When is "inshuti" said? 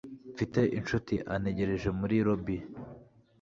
0.77-1.13